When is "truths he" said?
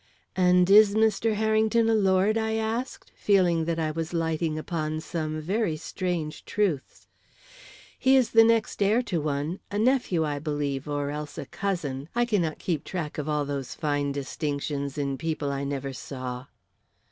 6.43-8.15